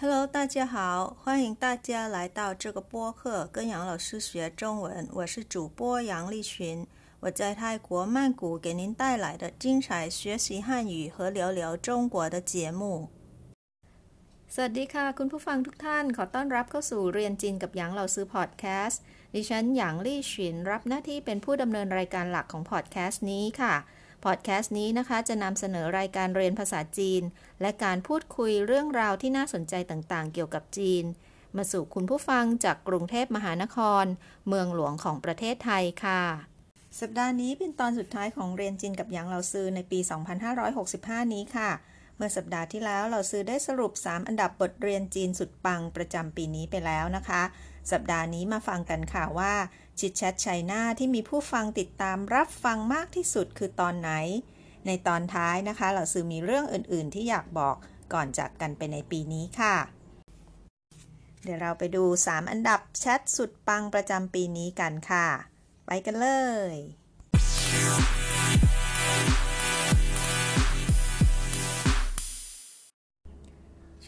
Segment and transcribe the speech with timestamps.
[0.00, 5.08] Hello，大家好，欢迎大家来到这个播客，跟杨老师学中文。
[5.12, 6.86] 我是主播杨丽群，
[7.20, 13.08] 我在泰国曼谷给您带来的精彩学习汉语和聊聊中国的节目。
[14.54, 19.00] สวัสดีค่ะ คุณผู้ฟังทุกท่าน ขอต้อนรับเข้าสู่เรียนจีนกับหยางเราซื้อพอดแคสต์
[19.34, 23.74] ดิฉันหยางลี่ฉินรับหน้าที่เป็นผู้ดำเนินรายการหลักของพอดแคสต์นี้ค่ะ
[24.25, 27.21] พอดแคสต์นี้นะคะ จะนำเสนอรายการเรียนภาษาจีน
[27.61, 31.03] และการพูดคุยเรื่องราวที่น่าสนใจต่างๆ เกี่ยวกับจีน
[31.57, 34.05] มาสู่คุณผู้ฟังจากกรุงเทพมหานคร
[34.47, 36.23] เมืองหลวงของประเทศไทยค่ะ
[36.99, 39.99] สัปดาห์นี้เป็นตอนสุดท้ายของเรียนจีนกับหยางเหลาซือในปี
[40.65, 41.71] 2565 นี้ค่ะ
[42.19, 47.41] เมื่อสัปดาห์ที่แล้วเราซื้อได้สรุป 3 อันดับบทเรียนจีนสุดปังประจำปีนี้ไปแล้วนะคะ
[47.91, 49.53] สัปดาห์นี้มาฟังกันค่ะว่า
[49.99, 54.11] ชิดแชทไชัยนาที่มีผู้ฟังติดตามรับฟังมากที่สุดคือตอนไหน
[54.85, 57.75] ในตอนท้ายนะคะ เราซื้อมีเรื่องอื่น ๆ ที่อยากบอก
[58.13, 59.75] ก่อนจากกันไปในปีนี้ค่ะ
[61.43, 65.27] เดี๋ยวเราไปดู 3 อันดับแชทสุดปังประจำปีนี้กันค่ะ
[65.87, 66.27] ไปกันเล
[66.73, 66.75] ย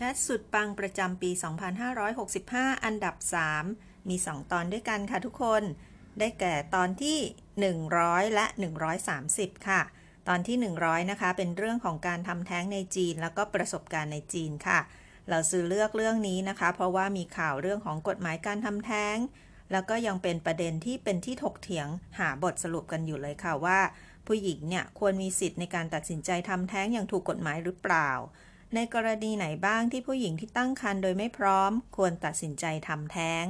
[0.01, 1.31] ชทสุดปังประจำปี
[2.07, 3.15] 2565 อันดับ
[3.61, 5.63] 3 มี 2 ตอนด้วยกันค่ะทุกคน
[6.19, 7.17] ได้แก่ตอนที่
[7.77, 8.45] 100 และ
[9.07, 9.81] 130 ค่ะ
[10.27, 14.79] ตอนที่ 100 นะคะ เป็นเรื่องของการทำแท้งในจีน แล้วก็ประสบการณ์ในจีนค่ะ
[15.29, 19.17] เราซื้อเลือกเรื่องนี้นะคะ เพราะว่ามีข่าวเรื่องของกฎหมายการทำแท้ง
[19.71, 21.87] แล้วก็ยังเป็นประเด็นที่เป็นที่ถกเถียง
[22.19, 23.79] หาบทสรุปกันอยู่เลยค่ะว่า
[24.27, 28.11] ผู้หญิงเนี่ยควรมีสิทธิ์ในการตัดสินใจทำแท้งอย่างถูกกฎหมายหรือเปล่า
[28.75, 33.45] ในกรณีไหนบ้างที่ผู้หญิงที่ตั้งครรภ์โดยไม่พร้อม ควรตัดสินใจทำแท้ง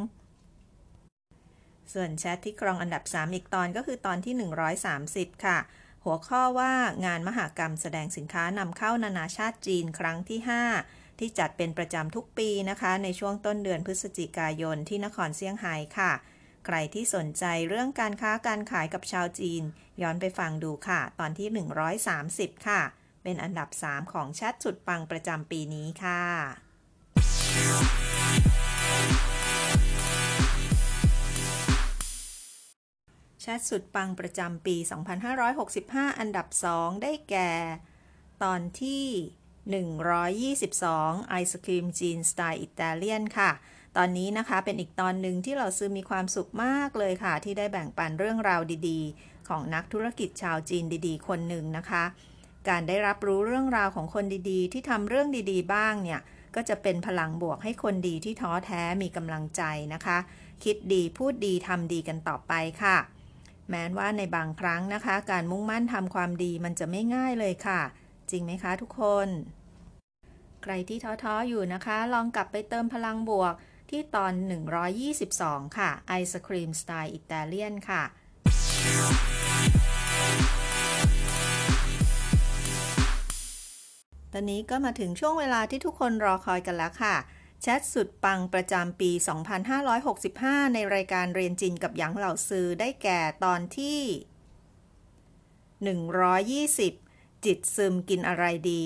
[1.94, 4.34] ส่วนแชทที่ครองอันดับ 3 อีกตอนก็คือตอนที่
[4.90, 5.58] 130 ค่ะ
[6.04, 6.74] หัวข้อว่า
[7.06, 10.40] งานมหากรรมแสดงสินค้านำเข้านานาชาติจีนครั้งที่
[10.80, 16.12] 5 ที่จัดเป็นประจำทุกปีนะคะ ในช่วงต้นเดือนพฤศจิกายนที่นครเซี่ยงไฮ้ค่ะ
[16.66, 19.64] ใครที่สนใจเรื่องการค้าการขายกับชาวจีน
[20.02, 21.48] ย้อนไปฟังดูค่ะ ตอนที่
[22.58, 22.82] 130 ค่ะ
[23.24, 26.22] เป็นอันดับ 3 ของแชทสุดปังประจำปีนี้ค่ะ
[33.42, 34.76] แชทสุดปังประจำปี
[35.48, 37.52] 2565 อันดับ 2 ได้แก่
[38.44, 39.06] ตอนที่
[40.66, 43.52] 122 ไอศครีมจีนสไตล์อิตาเลียนค่ะ
[43.98, 52.04] ตอนนี้นะคะเป็นอีกตอนหนึ่งที่เราซื้อมีความสุขมากเลยค่ะ ที่ได้แบ่งปันเรื่องราวดีๆ ของนักธุรกิจชาวจีนดีๆ คนหนึ่งนะคะ
[52.70, 56.22] การได้รับรู้เรื่องราวของคนดีๆ ที่ทำเรื่องดีๆ บ้างเนี่ย
[56.56, 59.64] ก็จะเป็นพลังบวกให้คนดีที่ท้อแท้มีกำลังใจ
[59.94, 60.18] นะคะ
[60.64, 62.98] คิดดีพูดดีทำดีกันต่อไปค่ะ
[63.70, 67.82] แม้ว่าในบางครั้งนะคะ การมุ่งมั่นทำความดีมันจะไม่ง่ายเลยค่ะ
[68.32, 69.28] จริงไหมคะทุกคน
[70.64, 73.54] ใครที่ท้อๆอยู่นะคะ ลองกลับไปเติมพลังบวก
[73.90, 74.34] ที่ตอน
[75.06, 78.04] 122 ค่ะ ไอศครีมสไตล์อิตาเลียนค่ะ
[84.34, 87.16] ตอนนี้ก็มาถึงช่วงเวลาที่ทุกคนรอคอยกันแล้วค่ะ
[87.62, 89.12] แชทสุดปังประจำปี
[89.94, 94.00] 2565 ในรายการเรียนจีนกับหยางเหล่าซื้อได้แก่ตอนที่
[96.90, 98.84] 120 จิตซึมกินอะไรดี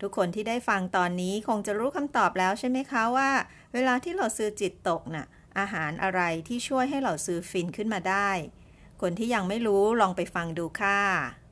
[0.00, 3.30] ทุกคนที่ได้ฟังตอนนี้คงจะรู้คำตอบแล้วใช่ไหมคะว่า
[3.74, 5.26] เวลาที่เราซื้อจิตตกนะ่ะ
[5.58, 8.30] อาหารอะไรที่ช่วยให้เราซื้อฟินขึ้นมาได้
[9.00, 11.43] คนที่ยังไม่รู้ลองไปฟังดูค่ะ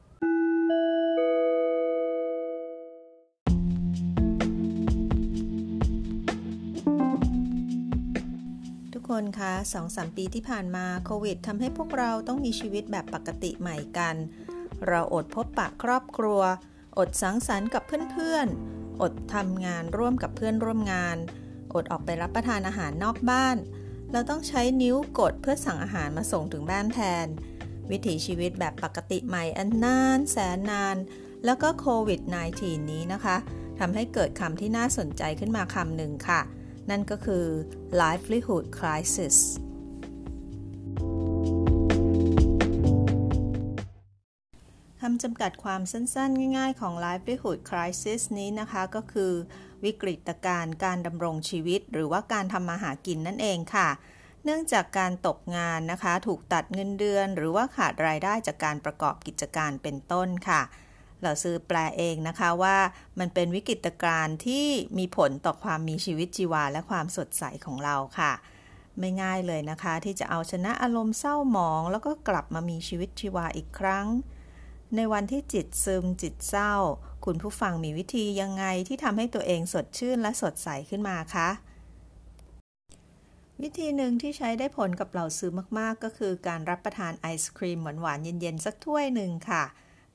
[9.13, 14.17] คนคะสองสามปีที่ผ่านมาโควิดทำให้พวกเราต้องมีชีวิตแบบปกติใหม่กัน
[14.87, 16.43] เราอดพบปะครอบครัว
[16.99, 21.17] อดสังสรรค์กับเพื่อนๆ อดทำงานร่วมกับเพื่อนร่วมงาน
[21.75, 23.57] อดออกไปรับประทานอาหารนอกบ้าน
[24.13, 27.27] เราต้องใช้นิ้วกดเพื่อสั่งอาหารมาส่งถึงบ้านแทน
[27.91, 30.97] วิถีชีวิตแบบปกติใหม่อันนานแสนนาน
[31.45, 32.21] แล้วก็โควิด
[32.57, 33.37] -19 นี้นะคะ
[33.79, 36.43] ทำให้เกิดคำที่น่าสนใจขึ้นมาคำหนึ่งค่ะ
[36.91, 37.47] นั่นก็คือ
[38.01, 39.37] livelihood crisis
[45.01, 49.33] คำจำกัดความสั้นๆ ง่ายๆ ของ livelihood crisis นี้นะคะก็คือ
[49.85, 53.89] วิกฤตการณ์การดำรงชีวิต หรือว่าการทำมาหากินนั่นเองค่ะ
[54.45, 60.63] เนื่องจากการตกงานนะคะ ถูกตัดเงินเดือน หรือว่าขาดรายได้จากการประกอบกิจการเป็นต้นค่ะ
[61.23, 62.77] เราซื้อแปลเองนะคะว่า
[63.19, 64.67] มันเป็นวิกฤตการณ์ที่
[64.99, 68.33] มีผลต่อความมีชีวิตชีวาและความสดใสของเราค่ะ
[68.99, 74.07] ไม่ง่ายเลยนะคะ ที่จะเอาชนะอารมณ์เศร้าหมอง แล้วก็กลับมามีชีวิตชีวาอีกครั้ง
[74.97, 76.75] ในวันที่จิตซึมจิตเศร้า
[77.25, 81.49] คุณผู้ฟังมีวิธียังไงที่ทำให้ตัวเองสดชื่นและสดใสขึ้นมาคะ
[83.63, 89.65] วิธีหนึ่งที่ใช้ได้ผลกับเหล่าซื้อมาก ๆ ก็คือการรับประทานไอศครีมหวานๆเย็น ๆ สักถ้วยหนึ่งค่ะ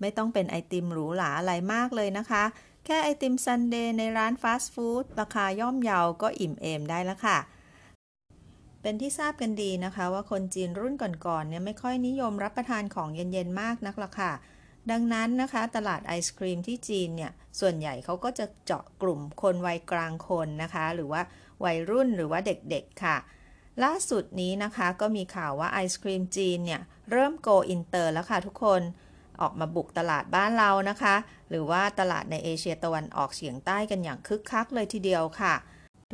[0.02, 2.44] ไม่ต้องเป็นไอติมหรูหราอะไรมากเลยนะคะ
[2.86, 7.38] แค่ไอติมซันเดย์ในร้านฟาสต์ฟู้ดราคาย่อมเยาก็อิ่มเอมได้แล้วค่ะ
[8.82, 14.32] เป็นที่ทราบกันดีนะคะ ว่าคนจีนรุ่นก่อนๆเนี่ยไม่ค่อยนิยมรับประทานของเย็นๆมากนักละค่ะ
[14.92, 21.22] ดังนั้นนะคะ ตลาดไอศครีมที่จีนเนี่ย ส่วนใหญ่เขาก็จะเจาะกลุ่มคนวัยกลางคนนะคะ หรือว่า
[21.64, 23.18] วัยรุ่นหรือว่าเด็กๆค่ะ
[23.84, 28.82] ล่าสุดนี้นะคะก็มีข่าวว่าไอศครีมจีนเนี่ย เริ่มโกอินเตอร์แล้วค่ะทุกคน
[29.42, 31.16] ออกมาบุกตลาดบ้านเรานะคะ
[31.50, 35.54] หรือว่าตลาดในเอเชียตะวันออกเฉียงใต้กันอย่างคึกคักเลยทีเดียวค่ะ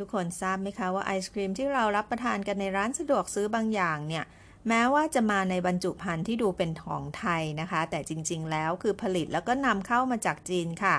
[0.02, 4.24] ุกคนทราบไหมคะว่าไอศครีมที่เรารับประทานกันในร้านสะดวกซื้อบางอย่างเนี่ย
[4.68, 10.96] แม้ว่าจะมาในบรรจุภัณฑ์ที่ดูเป็นของไทยนะคะ แต่จริงๆ แล้วคือผลิตแล้วก็นำเข้ามาจากจีนค่ะ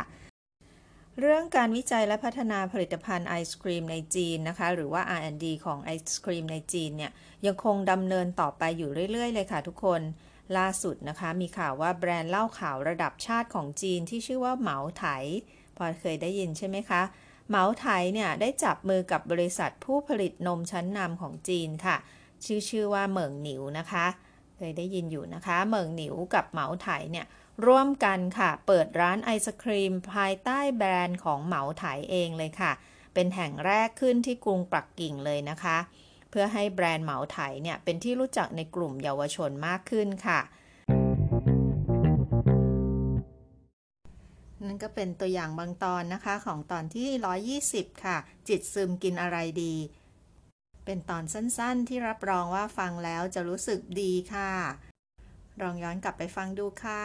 [1.19, 7.11] เรื่องการวิจัยและพัฒนาผลิตภัณฑ์ไอศครีมในจีนนะคะ หรือว่า R&D ของไอศครีมในจีนเนี่ย
[7.45, 10.01] ยังคงดำเนินต่อไปอยู่เรื่อย ๆ เลยค่ะทุกคน
[10.57, 15.05] ล่าสุดนะคะ มีข่าวว่าแบรนด์เหล้าขาวระดับชาติของจีนที่ชื่อว่าเหมาไถ
[15.77, 17.01] พอเคยได้ยินใช่ไหมคะ
[17.49, 21.97] เหมาไถเนี่ยได้จับมือกับบริษัทผู้ผลิตนมชั้นนำของจีนค่ะ
[22.45, 24.05] ชื่อชื่อว่าเหมิงหนิวนะคะ
[24.55, 27.25] เคยได้ยินอยู่นะคะ เหมิงหนิวกับเหมาไถเนี่ย
[27.65, 32.71] ร่วมกันค่ะ เปิดร้านไอศครีม ภายใต้แบรนด์ของเหมาไถเองเลยค่ะ
[33.13, 35.77] เป็นแห่งแรกขึ้นที่กรุงปักกิ่งเลยนะคะ
[36.37, 40.39] พื่อให้แบรนด์เหมาไถเนี่ยเป็นที่รู้จักในกลุ่มเยาวชนมากขึ้นค่ะ
[44.65, 48.17] นั่นก็เป็นตัวอย่างบางตอนนะคะของตอนที่ 120 ค่ะ
[48.47, 49.75] จิตซึมกินอะไรดี
[50.85, 54.51] เป็นตอนสั้นๆ ที่รับรองว่าฟังแล้วจะรู้สึกดีค่ะ
[55.61, 57.03] ลองย้อนกลับไปฟังดูค่ะ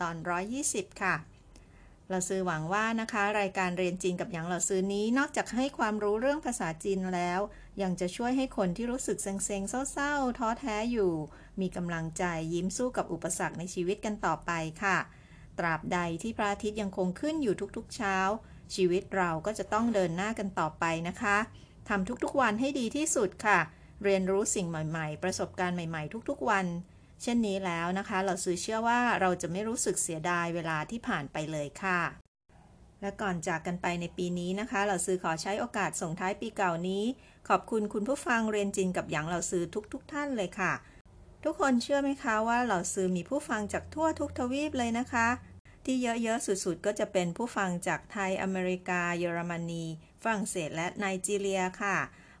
[0.00, 0.16] ตอน
[0.58, 1.14] 120 ค่ะ
[2.10, 7.40] เราซื้อหวังว่านะคะ รายการเรียนจีนกับหยางเราซื้อนี้ นอกจากให้ความรู้เรื่องภาษาจีนแล้ว
[7.82, 11.12] ยังจะช่วยให้คนที่รู้สึกเซ็งๆเศร้าๆ ท้อแท้อยู่
[11.60, 12.24] มีกำลังใจ
[12.54, 14.50] ยิ้มสู้กับอุปสรรคในชีวิตกันต่อไป
[14.82, 14.98] ค่ะ
[15.58, 18.16] ตราบใดที่พระอาทิตย์ยังคงขึ้นอยู่ทุกๆเช้า
[18.74, 21.36] ชีวิตเราก็จะต้องเดินหน้ากันต่อไปนะคะ
[21.88, 23.58] ทำทุกๆวันให้ดีที่สุดค่ะ
[24.04, 26.66] เรียนรู้สิ่งใหม่ ๆ ประสบการณ์ใหม่ ๆ ทุกๆวัน
[27.22, 32.00] เช่นนี้แล้วนะคะ เราซื้อเชื่อว่าเราจะไม่รู้สึกเสียดายเวลาที่ผ่านไปเลยค่ะ
[33.00, 37.04] และก่อนจากกันไปในปีนี้นะคะ เราซื้อขอใช้โอกาสส่งท้ายปีเก่านี้
[37.48, 39.62] ขอบคุณคุณผู้ฟังเรียนจีนกับหยางเราซื้อ
[39.92, 40.72] ทุกๆทท่านเลยค่ะ
[41.44, 45.28] ทุกคนเชื่อไหมคะว่าเราซื้อมีผู้ฟังจากทั่วทุกทวีปเลยนะคะ
[45.84, 49.84] ที่เยอะๆสุดๆ ก็จะเป็นผู้ฟังจากไทยอเมริกา เยอรมนี
[50.22, 51.96] ฝรั่งเศสและไนจีเรียค่ะ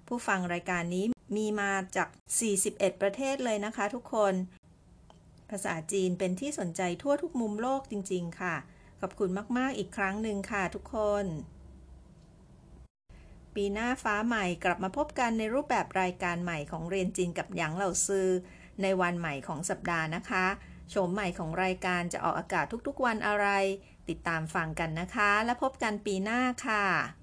[0.08, 1.04] ผู้ฟังรายการนี้
[1.36, 2.08] มีมาจาก
[2.54, 4.34] 41 ประเทศเลยนะคะทุกคน
[5.50, 8.56] ภาษาจีนเป็นที่สนใจทั่วทุกมุมโลกจริง ๆ ค่ะ
[9.00, 11.26] ขอบคุณมาก ๆ อีกครั้งหนึ่งค่ะทุกคน
[13.54, 18.28] ปีหน้าฟ้าใหม่กลับมาพบกันในรูปแบบรายการใหม่ของเรียนจีนกับหยางเหล่าซือ
[18.82, 20.46] ในวันใหม่ของสัปดาห์นะคะ
[20.90, 23.46] โฉมใหม่ของรายการจะออกอากาศทุกๆวันอะไร
[24.08, 27.19] ติดตามฟังกันนะคะ และพบกันปีหน้าค่ะ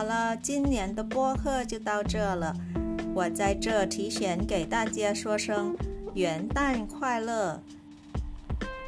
[0.00, 2.54] 好了，今年的播客就到这了。
[3.14, 5.76] 我在这提前给大家说声
[6.14, 7.60] 元旦快乐，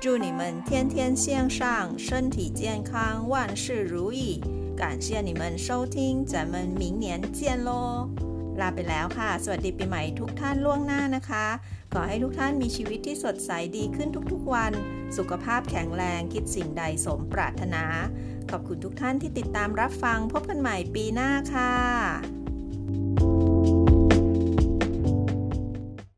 [0.01, 4.41] 祝你们天天向上，身体健康，万事如意。
[4.77, 8.09] 感谢你们收听，咱们明年见喽！
[8.61, 11.47] ลาไปแล้วค่ะ สวัสดีปีใหม่ทุกท่านล่วงหน้านะคะ
[11.93, 14.73] ขอให้ทุกท่านมีชีวิตที่สดใสดีขึ้นทุกๆวัน
[15.17, 17.85] สุขภาพแข็งแรง คิดสิ่งใดสมปรารถนา
[18.52, 22.43] ขอบคุณทุกท่านที่ติดตามรับฟังพบกันใหม่ปีหน้าค่ะ